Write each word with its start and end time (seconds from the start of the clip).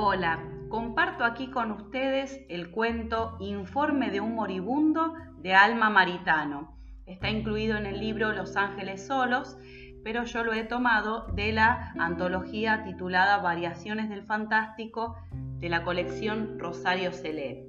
Hola, 0.00 0.38
comparto 0.68 1.24
aquí 1.24 1.50
con 1.50 1.72
ustedes 1.72 2.46
el 2.48 2.70
cuento 2.70 3.36
Informe 3.40 4.12
de 4.12 4.20
un 4.20 4.36
moribundo 4.36 5.12
de 5.38 5.54
Alma 5.54 5.90
Maritano. 5.90 6.78
Está 7.04 7.30
incluido 7.30 7.76
en 7.76 7.84
el 7.84 7.98
libro 7.98 8.32
Los 8.32 8.56
Ángeles 8.56 9.04
Solos, 9.04 9.58
pero 10.04 10.22
yo 10.22 10.44
lo 10.44 10.52
he 10.52 10.62
tomado 10.62 11.26
de 11.34 11.50
la 11.50 11.92
antología 11.98 12.84
titulada 12.84 13.38
Variaciones 13.38 14.08
del 14.08 14.22
Fantástico 14.22 15.16
de 15.58 15.68
la 15.68 15.82
colección 15.82 16.60
Rosario 16.60 17.10
Celé. 17.10 17.66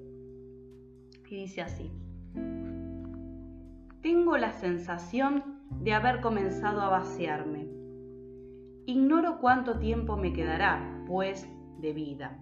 Y 1.32 1.36
dice 1.36 1.64
así. 1.64 1.92
Tengo 4.04 4.38
la 4.38 4.52
sensación 4.52 5.64
de 5.82 5.96
haber 5.96 6.22
comenzado 6.22 6.82
a 6.82 6.90
vaciarme. 6.90 7.68
Ignoro 8.86 9.40
cuánto 9.40 9.80
tiempo 9.80 10.16
me 10.16 10.32
quedará, 10.32 11.04
pues, 11.08 11.50
de 11.82 11.94
vida. 11.94 12.38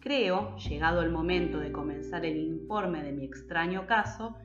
Creo, 0.00 0.56
llegado 0.56 1.02
el 1.02 1.10
momento 1.10 1.58
de 1.58 1.72
comenzar 1.72 2.24
el 2.24 2.36
informe 2.36 3.02
de 3.02 3.12
mi 3.12 3.24
extraño 3.24 3.86
caso, 3.86 4.36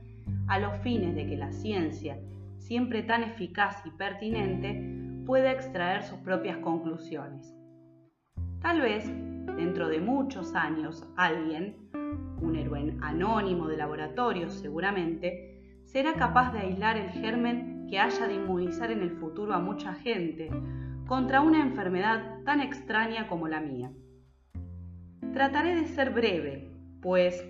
a 0.47 0.59
los 0.59 0.77
fines 0.81 1.15
de 1.15 1.27
que 1.27 1.37
la 1.37 1.51
ciencia, 1.51 2.19
siempre 2.57 3.03
tan 3.03 3.23
eficaz 3.23 3.85
y 3.85 3.91
pertinente, 3.91 5.23
pueda 5.25 5.51
extraer 5.51 6.03
sus 6.03 6.19
propias 6.19 6.57
conclusiones. 6.57 7.55
Tal 8.61 8.81
vez, 8.81 9.05
dentro 9.55 9.87
de 9.87 9.99
muchos 9.99 10.55
años, 10.55 11.07
alguien, 11.15 11.75
un 12.41 12.55
héroe 12.55 12.95
anónimo 13.01 13.67
de 13.67 13.77
laboratorio 13.77 14.49
seguramente, 14.49 15.81
será 15.85 16.13
capaz 16.13 16.53
de 16.53 16.59
aislar 16.59 16.97
el 16.97 17.09
germen 17.09 17.87
que 17.89 17.99
haya 17.99 18.27
de 18.27 18.35
inmunizar 18.35 18.91
en 18.91 19.01
el 19.01 19.11
futuro 19.11 19.53
a 19.53 19.59
mucha 19.59 19.93
gente 19.95 20.49
contra 21.07 21.41
una 21.41 21.61
enfermedad 21.61 22.41
tan 22.45 22.61
extraña 22.61 23.27
como 23.27 23.47
la 23.47 23.59
mía. 23.59 23.91
Trataré 25.33 25.75
de 25.75 25.87
ser 25.87 26.09
breve, 26.09 26.69
pues 27.01 27.45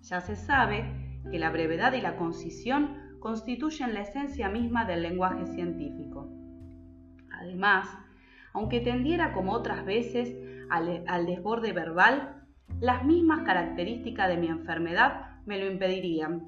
ya 0.00 0.20
se 0.20 0.34
sabe 0.34 0.84
que 1.30 1.38
la 1.38 1.50
brevedad 1.50 1.92
y 1.92 2.00
la 2.00 2.16
concisión 2.16 2.96
constituyen 3.20 3.92
la 3.92 4.00
esencia 4.00 4.48
misma 4.48 4.86
del 4.86 5.02
lenguaje 5.02 5.46
científico. 5.46 6.30
Además, 7.40 7.86
aunque 8.54 8.80
tendiera 8.80 9.32
como 9.32 9.52
otras 9.52 9.84
veces 9.84 10.34
al, 10.70 11.26
desborde 11.26 11.72
verbal, 11.72 12.46
las 12.80 13.04
mismas 13.04 13.42
características 13.42 14.28
de 14.28 14.36
mi 14.38 14.48
enfermedad 14.48 15.42
me 15.44 15.58
lo 15.58 15.70
impedirían. 15.70 16.46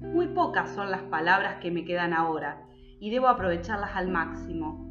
Muy 0.00 0.28
pocas 0.28 0.70
son 0.70 0.90
las 0.90 1.02
palabras 1.02 1.56
que 1.60 1.70
me 1.70 1.84
quedan 1.84 2.12
ahora 2.12 2.62
y 3.00 3.10
debo 3.10 3.28
aprovecharlas 3.28 3.96
al 3.96 4.08
máximo. 4.08 4.87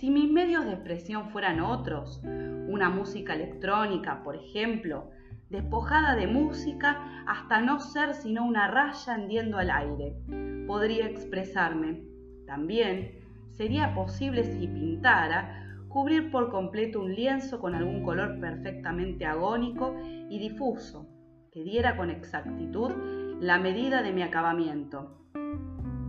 Si 0.00 0.08
mis 0.08 0.32
medios 0.32 0.64
de 0.64 0.72
expresión 0.72 1.28
fueran 1.28 1.60
otros, 1.60 2.22
una 2.24 2.88
música 2.88 3.34
electrónica, 3.34 4.22
por 4.22 4.34
ejemplo, 4.34 5.10
despojada 5.50 6.16
de 6.16 6.26
música 6.26 7.22
hasta 7.26 7.60
no 7.60 7.80
ser 7.80 8.14
sino 8.14 8.46
una 8.46 8.66
raya 8.68 9.14
hendiendo 9.14 9.58
al 9.58 9.70
aire, 9.70 10.16
podría 10.66 11.04
expresarme. 11.04 12.02
También 12.46 13.10
sería 13.50 13.94
posible 13.94 14.44
si 14.44 14.68
pintara 14.68 15.66
cubrir 15.90 16.30
por 16.30 16.50
completo 16.50 17.02
un 17.02 17.14
lienzo 17.14 17.60
con 17.60 17.74
algún 17.74 18.02
color 18.02 18.40
perfectamente 18.40 19.26
agónico 19.26 19.94
y 20.30 20.38
difuso, 20.38 21.10
que 21.52 21.62
diera 21.62 21.98
con 21.98 22.08
exactitud 22.08 22.90
la 23.38 23.58
medida 23.58 24.02
de 24.02 24.14
mi 24.14 24.22
acabamiento. 24.22 25.26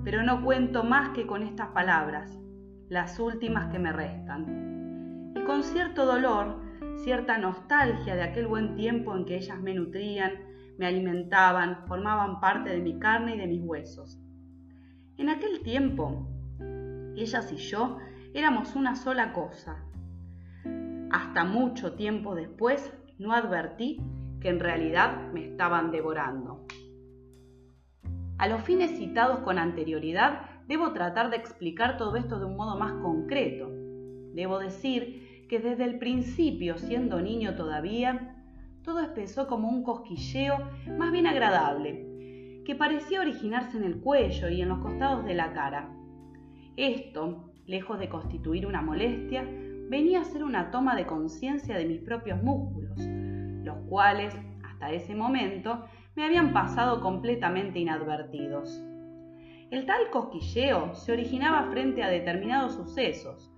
Pero 0.05 0.23
no 0.23 0.45
cuento 0.45 0.85
más 0.85 1.09
que 1.09 1.27
con 1.27 1.43
estas 1.43 1.67
palabras, 1.71 2.40
las 2.91 3.17
últimas 3.21 3.71
que 3.71 3.79
me 3.79 3.93
restan. 3.93 5.33
Y 5.33 5.45
con 5.45 5.63
cierto 5.63 6.05
dolor, 6.05 6.61
cierta 6.97 7.37
nostalgia 7.37 8.15
de 8.15 8.23
aquel 8.23 8.47
buen 8.47 8.75
tiempo 8.75 9.15
en 9.15 9.23
que 9.23 9.37
ellas 9.37 9.61
me 9.61 9.73
nutrían, 9.73 10.33
me 10.77 10.87
alimentaban, 10.87 11.87
formaban 11.87 12.41
parte 12.41 12.69
de 12.69 12.81
mi 12.81 12.99
carne 12.99 13.35
y 13.35 13.39
de 13.39 13.47
mis 13.47 13.61
huesos. 13.61 14.19
En 15.17 15.29
aquel 15.29 15.61
tiempo, 15.61 16.27
ellas 17.15 17.49
y 17.53 17.55
yo 17.55 17.97
éramos 18.33 18.75
una 18.75 18.97
sola 18.97 19.31
cosa. 19.31 19.85
Hasta 21.11 21.45
mucho 21.45 21.93
tiempo 21.93 22.35
después 22.35 22.93
no 23.17 23.31
advertí 23.31 24.01
que 24.41 24.49
en 24.49 24.59
realidad 24.59 25.31
me 25.31 25.45
estaban 25.45 25.91
devorando. 25.91 26.67
A 28.37 28.49
los 28.49 28.61
fines 28.63 28.97
citados 28.97 29.39
con 29.39 29.59
anterioridad, 29.59 30.50
debo 30.71 30.93
tratar 30.93 31.29
de 31.29 31.35
explicar 31.35 31.97
todo 31.97 32.15
esto 32.15 32.39
de 32.39 32.45
un 32.45 32.55
modo 32.55 32.77
más 32.77 32.93
concreto. 33.03 33.69
Debo 34.33 34.57
decir 34.57 35.45
que 35.49 35.59
desde 35.59 35.83
el 35.83 35.99
principio, 35.99 36.77
siendo 36.77 37.19
niño 37.19 37.55
todavía, 37.55 38.37
todo 38.81 39.01
empezó 39.01 39.47
como 39.47 39.67
un 39.67 39.83
cosquilleo 39.83 40.59
más 40.97 41.11
bien 41.11 41.27
agradable, 41.27 42.63
que 42.65 42.73
parecía 42.73 43.19
originarse 43.19 43.75
en 43.75 43.83
el 43.83 43.99
cuello 43.99 44.47
y 44.47 44.61
en 44.61 44.69
los 44.69 44.79
costados 44.79 45.25
de 45.25 45.33
la 45.33 45.51
cara. 45.51 45.93
Esto, 46.77 47.51
lejos 47.65 47.99
de 47.99 48.07
constituir 48.07 48.65
una 48.65 48.81
molestia, 48.81 49.43
venía 49.89 50.21
a 50.21 50.23
ser 50.23 50.41
una 50.41 50.71
toma 50.71 50.95
de 50.95 51.05
conciencia 51.05 51.77
de 51.77 51.85
mis 51.85 51.99
propios 51.99 52.41
músculos, 52.41 52.97
los 52.97 53.77
cuales, 53.89 54.33
hasta 54.63 54.93
ese 54.93 55.15
momento, 55.15 55.83
me 56.15 56.23
habían 56.23 56.53
pasado 56.53 57.01
completamente 57.01 57.77
inadvertidos. 57.79 58.81
El 59.71 59.85
tal 59.85 60.09
cosquilleo 60.11 60.93
se 60.95 61.13
originaba 61.13 61.71
frente 61.71 62.03
a 62.03 62.09
determinados 62.09 62.75
sucesos, 62.75 63.49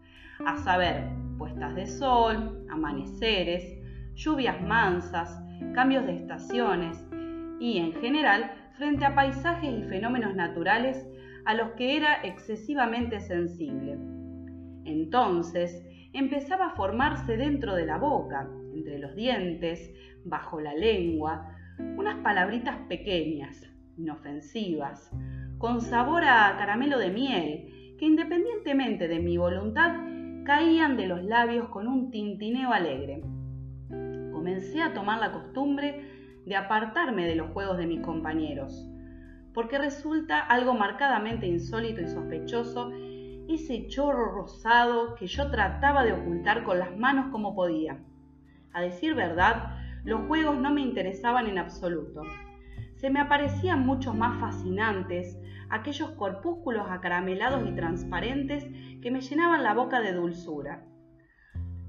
a 0.45 0.57
saber, 0.57 1.09
puestas 1.39 1.73
de 1.73 1.87
sol, 1.87 2.67
amaneceres, 2.69 3.63
lluvias 4.13 4.61
mansas, 4.61 5.35
cambios 5.73 6.05
de 6.05 6.17
estaciones 6.17 7.03
y, 7.59 7.79
en 7.79 7.93
general, 7.93 8.51
frente 8.77 9.05
a 9.05 9.15
paisajes 9.15 9.73
y 9.73 9.89
fenómenos 9.89 10.35
naturales 10.35 11.03
a 11.45 11.55
los 11.55 11.71
que 11.71 11.97
era 11.97 12.21
excesivamente 12.23 13.19
sensible. 13.19 13.97
Entonces 14.85 15.83
empezaba 16.13 16.67
a 16.67 16.75
formarse 16.75 17.37
dentro 17.37 17.73
de 17.73 17.87
la 17.87 17.97
boca, 17.97 18.47
entre 18.75 18.99
los 18.99 19.15
dientes, 19.15 19.91
bajo 20.25 20.61
la 20.61 20.75
lengua, 20.75 21.49
unas 21.97 22.19
palabritas 22.19 22.77
pequeñas, 22.87 23.67
inofensivas, 23.97 25.11
con 25.63 25.79
sabor 25.79 26.25
a 26.25 26.57
caramelo 26.57 26.99
de 26.99 27.09
miel, 27.09 27.95
que 27.97 28.03
independientemente 28.05 29.07
de 29.07 29.19
mi 29.19 29.37
voluntad, 29.37 29.95
caían 30.43 30.97
de 30.97 31.07
los 31.07 31.23
labios 31.23 31.69
con 31.69 31.87
un 31.87 32.11
tintineo 32.11 32.73
alegre. 32.73 33.21
Comencé 34.33 34.81
a 34.81 34.93
tomar 34.93 35.21
la 35.21 35.31
costumbre 35.31 36.41
de 36.45 36.57
apartarme 36.57 37.25
de 37.25 37.35
los 37.35 37.51
juegos 37.51 37.77
de 37.77 37.87
mis 37.87 38.01
compañeros, 38.01 38.91
porque 39.53 39.77
resulta 39.77 40.41
algo 40.41 40.73
marcadamente 40.73 41.47
insólito 41.47 42.01
y 42.01 42.09
sospechoso 42.09 42.91
ese 43.47 43.87
chorro 43.87 44.35
rosado 44.35 45.15
que 45.15 45.27
yo 45.27 45.49
trataba 45.49 46.03
de 46.03 46.11
ocultar 46.11 46.65
con 46.65 46.77
las 46.77 46.93
manos 46.97 47.31
como 47.31 47.55
podía. 47.55 48.03
A 48.73 48.81
decir 48.81 49.15
verdad, 49.15 49.77
los 50.03 50.27
juegos 50.27 50.57
no 50.57 50.73
me 50.73 50.81
interesaban 50.81 51.47
en 51.47 51.57
absoluto 51.57 52.23
se 53.03 53.09
me 53.09 53.19
aparecían 53.19 53.85
mucho 53.85 54.13
más 54.13 54.39
fascinantes 54.39 55.37
aquellos 55.73 56.11
corpúsculos 56.11 56.85
acaramelados 56.87 57.67
y 57.67 57.73
transparentes 57.73 58.63
que 59.01 59.09
me 59.09 59.21
llenaban 59.21 59.63
la 59.63 59.73
boca 59.73 60.01
de 60.01 60.13
dulzura. 60.13 60.85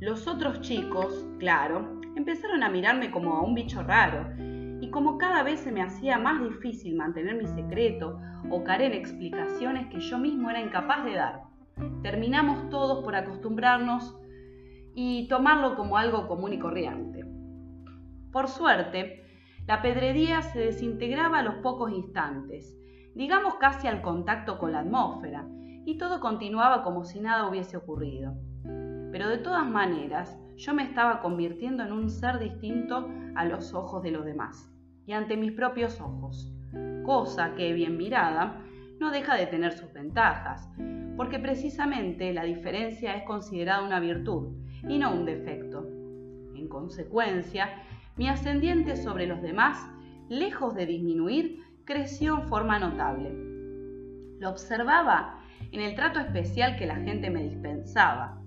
Los 0.01 0.27
otros 0.27 0.63
chicos, 0.63 1.27
claro, 1.39 2.01
empezaron 2.17 2.63
a 2.63 2.71
mirarme 2.71 3.11
como 3.11 3.35
a 3.35 3.43
un 3.43 3.55
bicho 3.55 3.83
raro, 3.83 4.33
y 4.81 4.91
como 4.91 5.19
cada 5.19 5.43
vez 5.43 5.61
se 5.61 5.71
me 5.71 5.83
hacía 5.83 6.19
más 6.19 6.43
difícil 6.43 6.97
mantener 6.97 7.37
mi 7.37 7.47
secreto 7.47 8.19
o 8.51 8.65
caer 8.65 8.83
en 8.83 8.93
explicaciones 8.95 9.87
que 9.89 10.01
yo 10.01 10.19
mismo 10.19 10.49
era 10.49 10.63
incapaz 10.63 11.05
de 11.05 11.15
dar, 11.15 11.43
terminamos 12.03 12.71
todos 12.71 13.05
por 13.05 13.15
acostumbrarnos 13.15 14.19
y 14.95 15.29
tomarlo 15.29 15.77
como 15.77 15.99
algo 15.99 16.27
común 16.27 16.55
y 16.55 16.59
corriente. 16.59 17.25
Por 18.33 18.49
suerte, 18.49 19.27
la 19.67 19.83
pedrería 19.83 20.41
se 20.41 20.59
desintegraba 20.59 21.41
a 21.41 21.43
los 21.43 21.57
pocos 21.57 21.93
instantes, 21.93 22.79
digamos 23.15 23.55
casi 23.57 23.87
al 23.87 24.03
contacto 24.03 24.59
con 24.59 24.73
la 24.73 24.81
atmósfera, 24.81 25.47
y 25.87 25.99
todo 25.99 26.21
continuaba 26.21 26.83
como 26.83 27.05
si 27.05 27.21
nada 27.21 27.49
hubiese 27.49 27.77
ocurrido. 27.77 28.35
Pero 29.13 29.29
de 29.29 29.39
todas 29.39 29.67
maneras, 29.67 30.39
yo 30.57 30.75
me 30.75 30.83
estaba 30.83 31.21
convirtiendo 31.21 31.83
en 31.83 31.93
un 31.93 32.11
ser 32.11 32.39
distinto 32.39 33.09
a 33.35 33.45
los 33.45 33.75
ojos 33.75 34.03
de 34.03 34.11
los 34.11 34.25
demás 34.25 34.71
y 35.07 35.13
ante 35.13 35.37
mis 35.37 35.53
propios 35.53 36.01
ojos, 36.01 36.53
cosa 37.05 37.55
que, 37.55 37.73
bien 37.73 37.97
mirada, 37.97 38.61
no 38.99 39.11
deja 39.11 39.37
de 39.37 39.47
tener 39.47 39.73
sus 39.73 39.93
ventajas, 39.93 40.69
porque 41.17 41.39
precisamente 41.39 42.33
la 42.33 42.45
diferencia 42.45 43.15
es 43.15 43.25
considerada 43.25 43.85
una 43.85 44.01
virtud 44.01 44.55
y 44.89 44.99
no 44.99 45.13
un 45.13 45.25
defecto. 45.25 45.87
En 46.55 46.69
consecuencia, 46.69 47.69
mi 48.17 48.29
ascendiente 48.29 48.97
sobre 48.97 49.27
los 49.27 49.43
demás, 49.43 49.79
lejos 50.29 50.75
de 50.75 50.87
disminuir, 50.87 51.64
creció 51.85 52.41
en 52.41 52.49
forma 52.49 52.79
notable. 52.79 53.31
Lo 54.41 54.51
observaba 54.51 55.41
en 55.71 55.81
el 55.81 55.95
trato 55.95 56.19
especial 56.21 56.77
que 56.77 56.87
la 56.87 56.97
gente 56.97 57.31
me 57.31 57.43
dispensaba, 57.43 58.41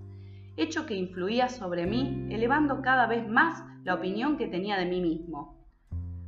hecho 0.56 0.86
que 0.86 0.94
influía 0.94 1.48
sobre 1.48 1.86
mí, 1.86 2.26
elevando 2.30 2.82
cada 2.82 3.06
vez 3.06 3.28
más 3.28 3.62
la 3.84 3.94
opinión 3.94 4.36
que 4.36 4.48
tenía 4.48 4.76
de 4.76 4.86
mí 4.86 5.00
mismo. 5.00 5.56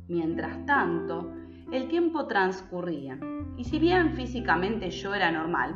Mientras 0.07 0.65
tanto, 0.65 1.33
el 1.71 1.87
tiempo 1.89 2.27
transcurría, 2.27 3.17
y 3.57 3.65
si 3.65 3.79
bien 3.79 4.13
físicamente 4.15 4.89
yo 4.89 5.13
era 5.13 5.31
normal, 5.31 5.75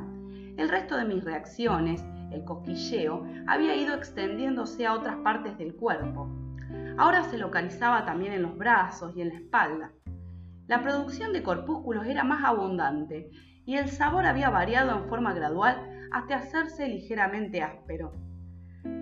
el 0.57 0.69
resto 0.69 0.95
de 0.95 1.05
mis 1.05 1.23
reacciones, 1.23 2.03
el 2.31 2.45
cosquilleo, 2.45 3.25
había 3.45 3.75
ido 3.75 3.93
extendiéndose 3.93 4.85
a 4.85 4.93
otras 4.93 5.17
partes 5.17 5.57
del 5.57 5.75
cuerpo. 5.75 6.29
Ahora 6.97 7.23
se 7.23 7.37
localizaba 7.37 8.05
también 8.05 8.33
en 8.33 8.41
los 8.41 8.57
brazos 8.57 9.15
y 9.15 9.21
en 9.21 9.29
la 9.29 9.35
espalda. 9.35 9.91
La 10.67 10.81
producción 10.81 11.31
de 11.31 11.44
corpúsculos 11.44 12.07
era 12.07 12.23
más 12.23 12.44
abundante 12.44 13.29
y 13.65 13.75
el 13.75 13.88
sabor 13.89 14.25
había 14.25 14.50
variado 14.50 14.97
en 14.97 15.07
forma 15.07 15.33
gradual 15.33 16.07
hasta 16.12 16.38
hacerse 16.38 16.88
ligeramente 16.88 17.62
áspero. 17.62 18.12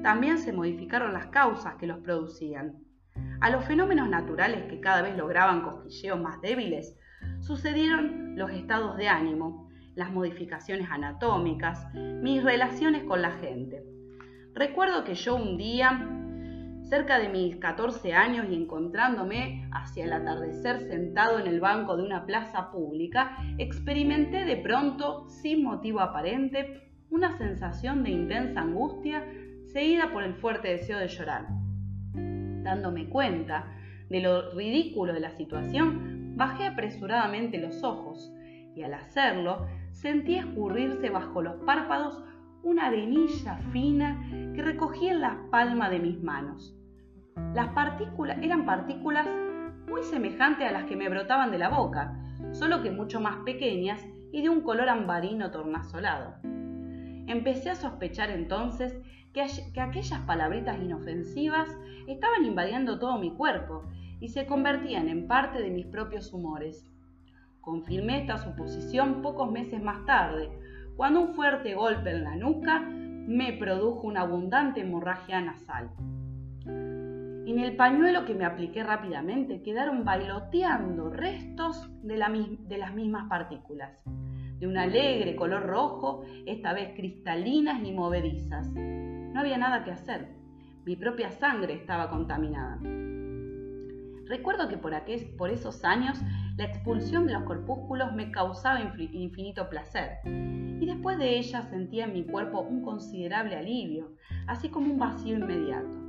También 0.02 0.38
se 0.40 0.52
modificaron 0.52 1.14
las 1.14 1.28
causas 1.28 1.76
que 1.76 1.88
los 1.88 2.00
producían. 2.00 2.84
A 3.40 3.50
los 3.50 3.64
fenómenos 3.64 4.10
naturales 4.10 4.66
que 4.70 4.82
cada 4.82 5.02
vez 5.02 5.16
lograban 5.16 5.62
cosquilleos 5.62 6.20
más 6.20 6.42
débiles, 6.42 6.98
sucedieron 7.40 8.36
los 8.36 8.52
estados 8.52 8.98
de 8.98 9.08
ánimo, 9.08 9.70
las 9.96 10.12
modificaciones 10.12 10.88
anatómicas, 10.90 11.88
mis 11.94 12.44
relaciones 12.44 13.04
con 13.04 13.22
la 13.22 13.32
gente. 13.32 13.84
Recuerdo 14.54 15.04
que 15.04 15.16
yo 15.16 15.36
un 15.36 15.58
día, 15.58 16.23
cerca 16.90 17.20
de 17.20 17.30
mis 17.30 17.56
14 17.58 18.14
años 18.14 18.48
y 18.50 18.56
encontrándome 18.56 19.68
hacia 19.72 20.06
el 20.06 20.14
atardecer 20.14 20.82
sentado 20.82 21.40
en 21.40 21.48
el 21.48 21.60
banco 21.60 21.98
de 21.98 22.04
una 22.04 22.26
plaza 22.26 22.72
pública, 22.72 23.38
experimenté 23.58 24.46
de 24.46 24.58
pronto, 24.58 25.28
sin 25.30 25.64
motivo 25.64 26.02
aparente, 26.02 26.92
una 27.10 27.38
sensación 27.38 28.04
de 28.04 28.12
intensa 28.12 28.62
angustia 28.62 29.24
seguida 29.72 30.12
por 30.12 30.24
el 30.24 30.36
fuerte 30.36 30.70
deseo 30.70 31.00
de 31.00 31.08
llorar. 31.08 31.48
Dándome 32.14 33.10
cuenta 33.10 33.66
de 34.10 34.22
lo 34.22 34.52
ridículo 34.52 35.14
de 35.14 35.20
la 35.20 35.32
situación, 35.32 36.34
bajé 36.36 36.68
apresuradamente 36.68 37.58
los 37.58 37.84
ojos 37.84 38.32
y 38.76 38.84
al 38.84 38.94
hacerlo 38.94 39.68
sentí 39.92 40.36
escurrirse 40.36 41.10
bajo 41.10 41.42
los 41.42 41.56
párpados 41.66 42.24
una 42.64 42.88
arenilla 42.88 43.58
fina 43.72 44.26
que 44.56 44.62
recogía 44.62 45.12
en 45.12 45.22
la 45.22 45.38
palma 45.52 45.90
de 45.90 46.00
mis 46.00 46.24
manos. 46.24 46.76
Las 47.54 47.70
partículas 47.70 48.38
eran 48.42 48.66
partículas 48.66 49.28
muy 49.90 50.02
semejantes 50.04 50.68
a 50.68 50.72
las 50.72 50.86
que 50.86 50.96
me 50.96 51.10
brotaban 51.10 51.52
de 51.52 51.58
la 51.58 51.70
boca, 51.70 52.18
solo 52.54 52.82
que 52.82 52.90
mucho 52.90 53.20
más 53.20 53.38
pequeñas 53.44 54.04
y 54.32 54.42
de 54.42 54.50
un 54.50 54.62
color 54.62 54.90
ambarino 54.90 55.52
tornasolado. 55.52 56.36
Empecé 57.28 57.70
a 57.70 57.76
sospechar 57.76 58.30
entonces 58.30 58.98
que, 59.34 59.46
que 59.74 59.82
aquellas 59.82 60.20
palabritas 60.22 60.80
inofensivas 60.82 61.70
estaban 62.08 62.46
invadiendo 62.46 62.98
todo 62.98 63.18
mi 63.18 63.34
cuerpo 63.34 63.84
y 64.20 64.30
se 64.30 64.46
convertían 64.46 65.10
en 65.10 65.28
parte 65.28 65.62
de 65.62 65.70
mis 65.70 65.86
propios 65.86 66.32
humores. 66.32 66.88
Confirmé 67.60 68.22
esta 68.22 68.38
suposición 68.38 69.22
pocos 69.22 69.52
meses 69.52 69.82
más 69.82 70.06
tarde, 70.06 70.50
cuando 70.96 71.22
un 71.22 71.34
fuerte 71.34 71.76
golpe 71.76 72.12
en 72.12 72.24
la 72.24 72.36
nuca 72.36 72.82
me 72.82 73.54
produjo 73.54 74.08
una 74.08 74.22
abundante 74.22 74.82
hemorragia 74.82 75.42
nasal. 75.42 75.90
En 76.66 77.60
el 77.60 77.76
pañuelo 77.76 78.26
que 78.26 78.36
me 78.36 78.46
apliqué 78.46 78.84
rápidamente 78.84 79.62
quedaron 79.64 80.06
bailoteando 80.06 81.10
restos 81.10 81.90
de, 82.02 82.16
de 82.68 82.78
las 82.78 82.94
mismas 82.94 83.28
partículas, 83.28 83.92
de 84.60 84.68
un 84.68 84.78
alegre 84.78 85.36
color 85.36 85.66
rojo, 85.66 86.24
esta 86.46 86.74
vez 86.74 86.94
cristalinas 86.96 87.84
y 87.84 87.92
movedizas. 87.92 88.68
No 88.74 89.40
había 89.40 89.58
nada 89.58 89.84
que 89.84 89.92
hacer. 89.92 90.30
Mi 90.86 90.96
propia 90.96 91.32
sangre 91.32 91.74
estaba 91.74 92.10
contaminada. 92.10 92.80
Recuerdo 94.34 94.68
que 94.68 94.80
por, 94.80 94.94
por 95.38 95.52
esos 95.52 95.86
años 95.86 96.20
la 96.58 96.66
expulsión 96.66 97.28
de 97.28 97.34
los 97.34 97.44
corpúsculos 97.44 98.14
me 98.14 98.32
causaba 98.32 98.82
infinito 98.82 99.70
placer 99.70 100.18
y 100.26 100.88
después 100.88 101.20
de 101.20 101.38
ella 101.38 101.62
sentía 101.62 102.06
en 102.06 102.14
mi 102.14 102.24
cuerpo 102.24 102.62
un 102.62 102.82
considerable 102.82 103.56
alivio, 103.56 104.16
así 104.48 104.70
como 104.70 104.92
un 104.92 104.98
vacío 104.98 105.38
inmediato. 105.38 106.00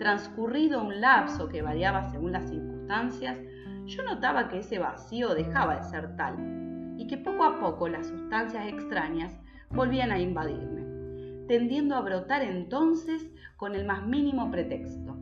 Transcurrido 0.00 0.82
un 0.82 1.00
lapso 1.00 1.48
que 1.48 1.62
variaba 1.62 2.10
según 2.10 2.32
las 2.32 2.48
circunstancias, 2.48 3.38
yo 3.86 4.02
notaba 4.02 4.48
que 4.48 4.58
ese 4.58 4.80
vacío 4.80 5.32
dejaba 5.32 5.76
de 5.76 5.84
ser 5.84 6.16
tal 6.16 6.96
y 6.98 7.06
que 7.06 7.16
poco 7.16 7.44
a 7.44 7.60
poco 7.60 7.86
las 7.86 8.08
sustancias 8.08 8.66
extrañas 8.66 9.38
volvían 9.70 10.10
a 10.10 10.18
invadirme, 10.18 11.46
tendiendo 11.46 11.94
a 11.94 12.00
brotar 12.00 12.42
entonces 12.42 13.30
con 13.56 13.76
el 13.76 13.86
más 13.86 14.04
mínimo 14.04 14.50
pretexto. 14.50 15.21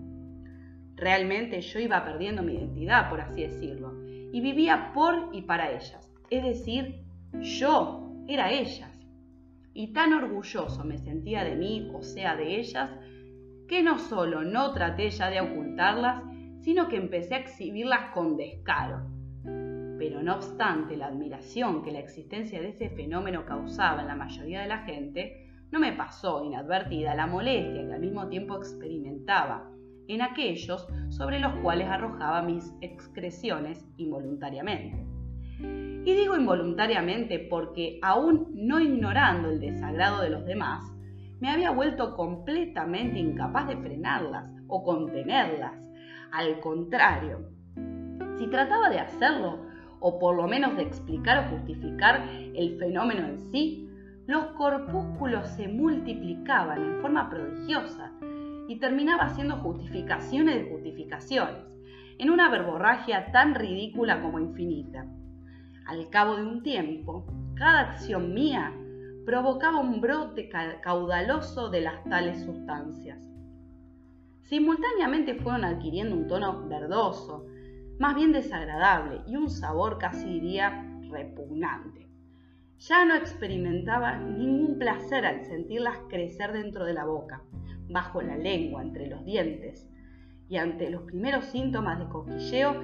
Realmente 1.00 1.62
yo 1.62 1.80
iba 1.80 2.04
perdiendo 2.04 2.42
mi 2.42 2.56
identidad, 2.56 3.08
por 3.08 3.22
así 3.22 3.40
decirlo, 3.40 3.94
y 4.04 4.40
vivía 4.42 4.92
por 4.92 5.30
y 5.32 5.40
para 5.42 5.70
ellas. 5.70 6.12
Es 6.28 6.44
decir, 6.44 7.00
yo 7.40 8.12
era 8.28 8.52
ellas. 8.52 8.90
Y 9.72 9.94
tan 9.94 10.12
orgulloso 10.12 10.84
me 10.84 10.98
sentía 10.98 11.42
de 11.42 11.56
mí, 11.56 11.90
o 11.94 12.02
sea, 12.02 12.36
de 12.36 12.60
ellas, 12.60 12.90
que 13.66 13.82
no 13.82 13.98
solo 13.98 14.42
no 14.42 14.74
traté 14.74 15.08
ya 15.08 15.30
de 15.30 15.40
ocultarlas, 15.40 16.22
sino 16.60 16.86
que 16.88 16.96
empecé 16.96 17.34
a 17.34 17.38
exhibirlas 17.38 18.12
con 18.12 18.36
descaro. 18.36 19.00
Pero 19.98 20.22
no 20.22 20.34
obstante 20.34 20.98
la 20.98 21.06
admiración 21.06 21.82
que 21.82 21.92
la 21.92 22.00
existencia 22.00 22.60
de 22.60 22.68
ese 22.68 22.90
fenómeno 22.90 23.46
causaba 23.46 24.02
en 24.02 24.08
la 24.08 24.16
mayoría 24.16 24.60
de 24.60 24.68
la 24.68 24.82
gente, 24.84 25.48
no 25.70 25.78
me 25.78 25.94
pasó 25.94 26.44
inadvertida 26.44 27.14
la 27.14 27.26
molestia 27.26 27.86
que 27.86 27.94
al 27.94 28.00
mismo 28.00 28.28
tiempo 28.28 28.56
experimentaba 28.56 29.70
en 30.14 30.22
aquellos 30.22 30.86
sobre 31.08 31.38
los 31.38 31.54
cuales 31.56 31.88
arrojaba 31.88 32.42
mis 32.42 32.74
excreciones 32.80 33.86
involuntariamente. 33.96 35.06
Y 35.60 36.14
digo 36.14 36.36
involuntariamente 36.36 37.38
porque, 37.38 37.98
aún 38.02 38.48
no 38.54 38.80
ignorando 38.80 39.50
el 39.50 39.60
desagrado 39.60 40.22
de 40.22 40.30
los 40.30 40.44
demás, 40.46 40.82
me 41.40 41.50
había 41.50 41.70
vuelto 41.70 42.16
completamente 42.16 43.18
incapaz 43.18 43.68
de 43.68 43.76
frenarlas 43.76 44.50
o 44.66 44.82
contenerlas. 44.82 45.74
Al 46.32 46.60
contrario, 46.60 47.50
si 48.38 48.46
trataba 48.48 48.88
de 48.90 49.00
hacerlo, 49.00 49.58
o 50.00 50.18
por 50.18 50.34
lo 50.34 50.48
menos 50.48 50.76
de 50.76 50.82
explicar 50.82 51.44
o 51.44 51.50
justificar 51.50 52.26
el 52.54 52.78
fenómeno 52.78 53.26
en 53.26 53.38
sí, 53.50 53.86
los 54.26 54.46
corpúsculos 54.52 55.48
se 55.48 55.68
multiplicaban 55.68 56.82
en 56.82 57.02
forma 57.02 57.28
prodigiosa 57.28 58.12
y 58.70 58.76
terminaba 58.76 59.24
haciendo 59.24 59.56
justificaciones 59.56 60.54
de 60.54 60.70
justificaciones, 60.70 61.64
en 62.18 62.30
una 62.30 62.48
verborragia 62.48 63.32
tan 63.32 63.56
ridícula 63.56 64.22
como 64.22 64.38
infinita. 64.38 65.08
Al 65.86 66.08
cabo 66.08 66.36
de 66.36 66.44
un 66.44 66.62
tiempo, 66.62 67.26
cada 67.56 67.80
acción 67.80 68.32
mía 68.32 68.72
provocaba 69.26 69.80
un 69.80 70.00
brote 70.00 70.48
caudaloso 70.82 71.68
de 71.68 71.80
las 71.80 72.04
tales 72.04 72.44
sustancias. 72.44 73.18
Simultáneamente 74.42 75.34
fueron 75.34 75.64
adquiriendo 75.64 76.14
un 76.14 76.28
tono 76.28 76.68
verdoso, 76.68 77.48
más 77.98 78.14
bien 78.14 78.30
desagradable 78.30 79.22
y 79.26 79.34
un 79.34 79.50
sabor 79.50 79.98
casi 79.98 80.26
diría 80.26 80.86
repugnante. 81.10 82.08
Ya 82.78 83.04
no 83.04 83.16
experimentaba 83.16 84.16
ningún 84.16 84.78
placer 84.78 85.26
al 85.26 85.44
sentirlas 85.44 85.98
crecer 86.08 86.52
dentro 86.52 86.84
de 86.84 86.94
la 86.94 87.04
boca 87.04 87.42
bajo 87.90 88.22
la 88.22 88.36
lengua, 88.36 88.82
entre 88.82 89.08
los 89.08 89.24
dientes, 89.24 89.90
y 90.48 90.56
ante 90.56 90.90
los 90.90 91.02
primeros 91.02 91.44
síntomas 91.46 91.98
de 91.98 92.08
cosquilleo 92.08 92.74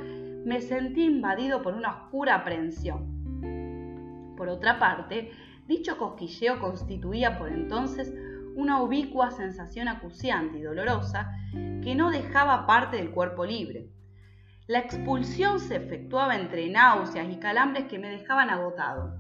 me 0.44 0.60
sentí 0.60 1.04
invadido 1.04 1.62
por 1.62 1.75
una 1.75 2.02
oscura 2.04 2.36
aprehensión. 2.36 4.34
Por 4.36 4.48
otra 4.48 4.78
parte, 4.78 5.30
dicho 5.66 5.98
cosquilleo 5.98 6.60
constituía 6.60 7.38
por 7.38 7.50
entonces 7.50 8.14
una 8.54 8.80
ubicua 8.82 9.30
sensación 9.30 9.88
acuciante 9.88 10.58
y 10.58 10.62
dolorosa 10.62 11.32
que 11.82 11.94
no 11.94 12.10
dejaba 12.10 12.66
parte 12.66 12.96
del 12.96 13.10
cuerpo 13.10 13.44
libre. 13.44 13.90
La 14.66 14.78
expulsión 14.80 15.60
se 15.60 15.76
efectuaba 15.76 16.36
entre 16.36 16.68
náuseas 16.70 17.28
y 17.30 17.36
calambres 17.36 17.84
que 17.86 17.98
me 17.98 18.10
dejaban 18.10 18.50
agotado. 18.50 19.18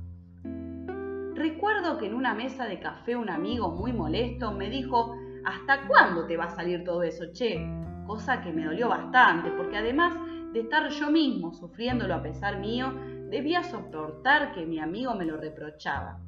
Recuerdo 1.34 1.98
que 1.98 2.06
en 2.06 2.14
una 2.14 2.34
mesa 2.34 2.64
de 2.64 2.80
café 2.80 3.14
un 3.14 3.28
amigo 3.28 3.70
muy 3.70 3.92
molesto 3.92 4.52
me 4.52 4.70
dijo 4.70 5.16
¿hasta 5.46 5.86
cuándo 5.86 6.26
te 6.26 6.36
va 6.36 6.44
a 6.44 6.56
salir 6.56 6.82
todo 6.84 7.04
eso, 7.04 7.26
che? 7.32 7.64
Cosa 8.04 8.42
que 8.42 8.52
me 8.52 8.64
dolió 8.64 8.88
bastante, 8.88 9.50
porque 9.52 9.76
además 9.76 10.12
de 10.52 10.60
estar 10.60 10.90
yo 10.90 11.10
mismo 11.10 11.52
sufriéndolo 11.54 12.14
a 12.14 12.22
pesar 12.22 12.58
mío, 12.58 12.92
debía 13.30 13.62
soportar 13.62 14.52
que 14.52 14.66
mi 14.66 14.80
amigo 14.80 15.14
me 15.14 15.24
lo 15.24 15.36
reprochaba. 15.36 16.20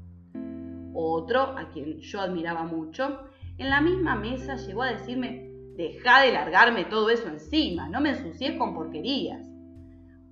Otro, 0.94 1.58
a 1.58 1.68
quien 1.70 1.98
yo 1.98 2.20
admiraba 2.20 2.64
mucho, 2.64 3.18
en 3.58 3.70
la 3.70 3.80
misma 3.80 4.14
mesa 4.14 4.54
llegó 4.54 4.84
a 4.84 4.92
decirme, 4.92 5.50
deja 5.76 6.20
de 6.22 6.32
largarme 6.32 6.84
todo 6.84 7.10
eso 7.10 7.28
encima, 7.28 7.88
no 7.88 8.00
me 8.00 8.10
ensucies 8.10 8.56
con 8.56 8.72
porquerías. 8.72 9.44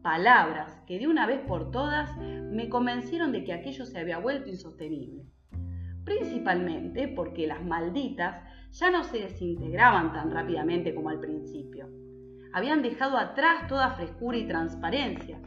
Palabras 0.01 0.81
que 0.87 1.01
de 1.01 1.09
una 1.09 1.27
vez 1.27 1.41
por 1.41 1.73
todas 1.73 2.17
me 2.19 2.69
convencieron 2.69 3.33
de 3.33 3.43
que 3.43 3.53
aquello 3.53 3.85
se 3.85 3.99
había 3.99 4.19
vuelto 4.19 4.49
insostenible. 4.49 5.25
Principalmente 6.05 7.09
porque 7.09 7.49
las 7.49 7.65
malditas 7.65 8.37
ya 8.79 8.91
no 8.91 9.05
se 9.05 9.19
desintegraban 9.19 10.13
tan 10.13 10.31
rápidamente 10.31 10.95
como 10.95 11.09
al 11.09 11.19
principio. 11.19 11.89
Habían 12.53 12.83
dejado 12.83 13.17
atrás 13.17 13.67
toda 13.69 13.93
frescura 13.93 14.37
y 14.37 14.47
transparencia, 14.47 15.41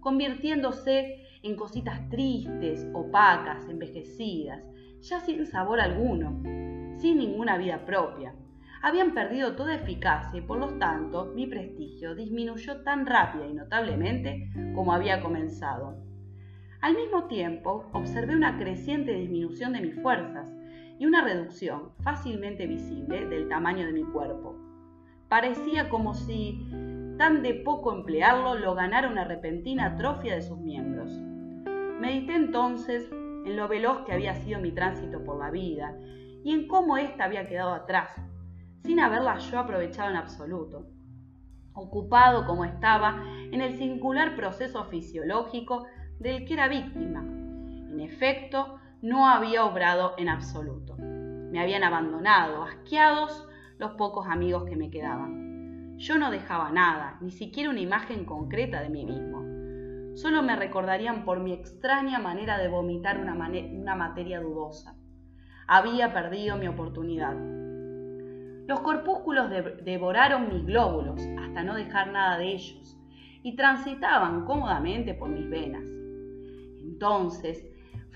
convirtiéndose 0.00 1.26
en 1.42 1.56
cositas 1.56 2.08
tristes, 2.10 2.86
opacas, 2.94 3.68
envejecidas, 3.68 4.62
ya 5.00 5.20
sin 5.20 5.46
sabor 5.46 5.80
alguno, 5.80 6.40
sin 6.98 7.18
ninguna 7.18 7.58
vida 7.58 7.84
propia. 7.84 8.34
Habían 8.82 9.14
perdido 9.14 9.56
toda 9.56 9.74
eficacia 9.74 10.38
y 10.38 10.42
por 10.42 10.58
lo 10.58 10.78
tanto 10.78 11.32
mi 11.34 11.46
prestigio 11.46 12.14
disminuyó 12.14 12.82
tan 12.82 13.04
rápida 13.04 13.46
y 13.46 13.54
notablemente 13.54 14.48
como 14.76 14.92
había 14.92 15.20
comenzado. 15.20 15.96
Al 16.80 16.94
mismo 16.94 17.24
tiempo, 17.24 17.88
observé 17.92 18.36
una 18.36 18.58
creciente 18.58 19.12
disminución 19.12 19.72
de 19.72 19.80
mis 19.80 20.00
fuerzas 20.02 20.55
y 20.98 21.06
una 21.06 21.22
reducción 21.22 21.90
fácilmente 22.02 22.66
visible 22.66 23.26
del 23.26 23.48
tamaño 23.48 23.86
de 23.86 23.92
mi 23.92 24.04
cuerpo. 24.04 24.54
Parecía 25.28 25.88
como 25.88 26.14
si 26.14 26.70
tan 27.18 27.42
de 27.42 27.54
poco 27.54 27.92
emplearlo 27.92 28.54
lo 28.54 28.74
ganara 28.74 29.08
una 29.08 29.24
repentina 29.24 29.86
atrofia 29.86 30.34
de 30.34 30.42
sus 30.42 30.58
miembros. 30.58 31.10
Medité 32.00 32.34
entonces 32.34 33.10
en 33.12 33.56
lo 33.56 33.68
veloz 33.68 34.04
que 34.04 34.12
había 34.12 34.34
sido 34.34 34.60
mi 34.60 34.72
tránsito 34.72 35.24
por 35.24 35.38
la 35.38 35.50
vida 35.50 35.94
y 36.44 36.52
en 36.52 36.68
cómo 36.68 36.96
ésta 36.96 37.24
había 37.24 37.48
quedado 37.48 37.72
atrás, 37.72 38.10
sin 38.84 39.00
haberla 39.00 39.38
yo 39.38 39.58
aprovechado 39.58 40.10
en 40.10 40.16
absoluto. 40.16 40.86
Ocupado 41.72 42.46
como 42.46 42.64
estaba 42.64 43.22
en 43.52 43.60
el 43.60 43.76
singular 43.76 44.36
proceso 44.36 44.84
fisiológico 44.84 45.86
del 46.18 46.44
que 46.46 46.54
era 46.54 46.68
víctima. 46.68 47.20
En 47.20 48.00
efecto, 48.00 48.78
no 49.02 49.28
había 49.28 49.64
obrado 49.64 50.14
en 50.16 50.28
absoluto. 50.28 50.96
Me 50.98 51.60
habían 51.60 51.84
abandonado, 51.84 52.62
asqueados 52.62 53.46
los 53.78 53.92
pocos 53.92 54.26
amigos 54.26 54.64
que 54.64 54.76
me 54.76 54.90
quedaban. 54.90 55.96
Yo 55.98 56.18
no 56.18 56.30
dejaba 56.30 56.70
nada, 56.70 57.18
ni 57.20 57.30
siquiera 57.30 57.70
una 57.70 57.80
imagen 57.80 58.24
concreta 58.24 58.82
de 58.82 58.90
mí 58.90 59.04
mismo. 59.04 59.44
Solo 60.16 60.42
me 60.42 60.56
recordarían 60.56 61.24
por 61.24 61.40
mi 61.40 61.52
extraña 61.52 62.18
manera 62.18 62.58
de 62.58 62.68
vomitar 62.68 63.18
una, 63.18 63.34
materia 63.94 64.40
dudosa. 64.40 64.94
Había 65.66 66.12
perdido 66.12 66.56
mi 66.56 66.68
oportunidad. 66.68 67.34
Los 68.66 68.80
corpúsculos 68.80 69.50
devoraron 69.84 70.48
mis 70.48 70.64
glóbulos 70.64 71.20
hasta 71.38 71.62
no 71.62 71.74
dejar 71.74 72.12
nada 72.12 72.38
de 72.38 72.52
ellos 72.54 72.98
y 73.42 73.56
transitaban 73.56 74.44
cómodamente 74.44 75.14
por 75.14 75.28
mis 75.28 75.48
venas. 75.48 75.84
Entonces, 76.80 77.64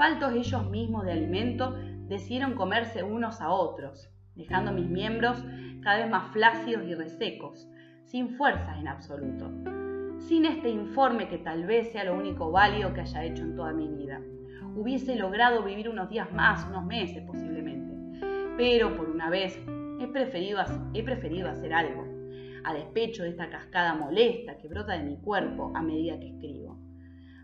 faltos 0.01 0.33
ellos 0.33 0.71
mismos 0.71 1.05
de 1.05 1.13
alimento, 1.13 1.75
decidieron 2.09 2.55
comerse 2.55 3.03
unos 3.03 3.43
a 3.43 3.51
otros, 3.51 4.09
dejando 4.35 4.73
mis 4.73 4.89
miembros 4.89 5.45
cada 5.83 5.99
vez 5.99 6.09
más 6.09 6.33
flácidos 6.33 6.85
y 6.89 6.95
resecos, 6.95 7.69
sin 8.05 8.31
fuerzas 8.39 8.79
en 8.79 8.89
absoluto, 8.89 9.51
sin 10.17 10.47
este 10.47 10.71
informe 10.71 11.29
que 11.29 11.37
tal 11.37 11.67
vez 11.67 11.93
sea 11.93 12.05
lo 12.05 12.15
único 12.15 12.51
válido 12.51 12.95
que 12.95 13.03
haya 13.03 13.25
hecho 13.27 13.43
en 13.43 13.55
toda 13.55 13.75
mi 13.75 13.89
vida. 13.89 14.23
Hubiese 14.75 15.17
logrado 15.17 15.63
vivir 15.65 15.91
unos 15.91 16.09
días 16.09 16.33
más, 16.33 16.67
unos 16.67 16.87
meses 16.87 17.23
posiblemente, 17.27 17.95
pero 18.57 18.97
por 18.97 19.11
una 19.11 19.29
vez 19.29 19.63
he 20.01 20.07
preferido, 20.07 20.61
he 20.95 21.03
preferido 21.03 21.51
hacer 21.51 21.75
algo, 21.75 22.07
a 22.65 22.73
despecho 22.73 23.25
de 23.25 23.29
esta 23.29 23.51
cascada 23.51 23.93
molesta 23.97 24.57
que 24.57 24.67
brota 24.67 24.95
de 24.95 25.05
mi 25.05 25.19
cuerpo 25.19 25.73
a 25.75 25.83
medida 25.83 26.19
que 26.19 26.31
escribo 26.31 26.80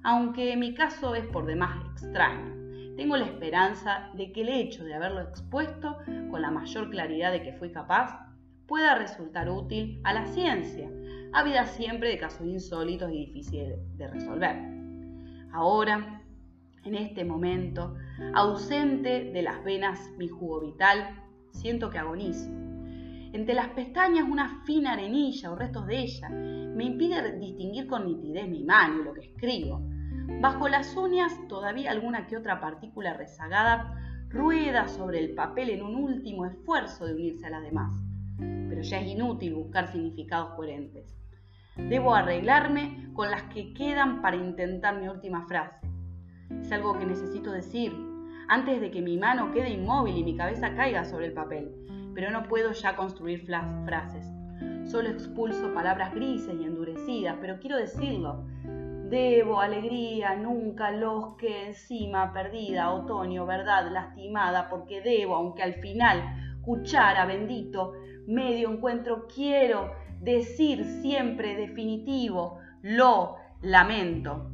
aunque 0.07 0.57
mi 0.57 0.73
caso 0.73 1.17
es 1.17 1.27
por 1.27 1.47
demás 1.47 1.85
extraño. 1.91 2.55
Tengo 2.97 3.17
la 3.17 3.25
esperanza 3.25 4.09
de 4.15 4.31
que 4.31 4.43
el 4.43 4.51
hecho 4.51 4.85
de 4.85 4.95
haberlo 4.95 5.21
expuesto 5.21 5.99
con 6.31 6.41
la 6.41 6.53
mayor 6.53 6.91
claridad 6.91 7.33
de 7.33 7.43
que 7.43 7.55
fui 7.55 7.73
capaz 7.73 8.17
pueda 8.69 8.95
resultar 8.95 9.51
útil 9.51 10.01
a 10.05 10.15
la 10.15 10.25
ciencia, 10.27 10.89
ávida 11.33 11.67
siempre 11.67 12.09
de 12.09 12.19
casos 12.19 12.47
insólitos 12.47 13.11
y 13.11 13.27
difíciles 13.27 13.81
de 13.99 14.07
resolver. 14.07 14.57
Ahora, 15.53 16.23
en 16.85 16.95
este 16.95 17.25
momento, 17.25 17.97
ausente 18.33 19.33
de 19.33 19.43
las 19.43 19.65
venas 19.65 20.13
mi 20.17 20.29
jugo 20.29 20.61
vital, 20.61 21.21
siento 21.51 21.91
que 21.91 21.99
agonizo. 21.99 22.49
Entre 23.33 23.57
las 23.57 23.71
pestañas 23.71 24.29
una 24.29 24.63
fina 24.65 24.93
arenilla 24.93 25.51
o 25.51 25.57
restos 25.57 25.85
de 25.89 25.99
ella 25.99 26.29
me 26.29 26.85
impide 26.85 27.39
distinguir 27.41 27.89
con 27.89 28.07
nitidez 28.07 28.49
mi 28.49 28.63
mano 28.63 29.01
y 29.01 29.05
lo 29.05 29.13
que 29.13 29.27
escribo. 29.27 29.96
Bajo 30.41 30.69
las 30.69 30.97
uñas 30.97 31.33
todavía 31.49 31.91
alguna 31.91 32.27
que 32.27 32.37
otra 32.37 32.61
partícula 32.61 33.15
rezagada 33.15 33.95
rueda 34.29 34.89
sobre 34.89 35.21
el 35.21 35.35
papel 35.35 35.71
en 35.71 35.83
un 35.83 35.95
último 35.97 36.47
esfuerzo 36.47 37.07
de 37.07 37.15
unirse 37.15 37.47
a 37.47 37.51
las 37.51 37.63
demás. 37.63 37.95
Pero 38.39 38.83
ya 38.83 39.01
es 39.01 39.09
inútil 39.09 39.55
buscar 39.55 39.91
significados 39.91 40.55
coherentes. 40.55 41.17
Debo 41.77 42.15
arreglarme 42.15 43.11
con 43.15 43.31
las 43.31 43.45
que 43.45 43.73
quedan 43.73 44.21
para 44.21 44.37
intentar 44.37 45.01
mi 45.01 45.09
última 45.09 45.47
frase. 45.47 45.87
Es 46.61 46.73
algo 46.73 46.99
que 46.99 47.07
necesito 47.07 47.53
decir 47.53 47.95
antes 48.49 48.81
de 48.81 48.91
que 48.91 49.03
mi 49.03 49.17
mano 49.17 49.53
quede 49.53 49.71
inmóvil 49.71 50.17
y 50.17 50.25
mi 50.25 50.37
cabeza 50.37 50.75
caiga 50.75 51.05
sobre 51.05 51.27
el 51.27 51.33
papel, 51.33 51.71
pero 52.15 52.31
no 52.31 52.45
puedo 52.45 52.73
ya 52.73 52.97
construir 52.97 53.45
frases. 53.45 54.27
Solo 54.85 55.09
expulso 55.09 55.75
palabras 55.75 56.15
grises 56.15 56.55
y 56.61 56.65
endurecidas, 56.65 57.37
pero 57.41 57.59
quiero 57.59 57.77
decirlo. 57.77 58.45
Debo, 59.09 59.61
alegría, 59.61 60.35
nunca, 60.35 60.91
los 60.91 61.37
que 61.37 61.69
encima, 61.69 62.33
perdida, 62.33 62.93
otoño, 62.93 63.47
verdad, 63.47 63.89
lastimada, 63.93 64.69
porque 64.69 65.01
debo, 65.01 65.37
aunque 65.37 65.63
al 65.63 65.75
final, 65.75 66.59
cuchara, 66.63 67.25
bendito, 67.25 67.93
medio 68.27 68.69
encuentro, 68.69 69.29
quiero 69.33 69.93
decir 70.21 70.85
siempre 71.03 71.55
definitivo, 71.55 72.59
lo 72.83 73.37
lamento. 73.63 74.51